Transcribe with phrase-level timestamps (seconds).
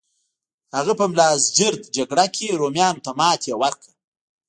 [0.75, 3.91] هغه په ملازجرد جګړه کې رومیانو ته ماتې ورکړه.